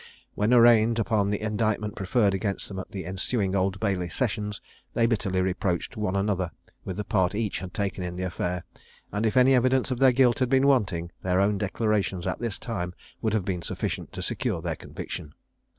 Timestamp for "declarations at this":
11.59-12.57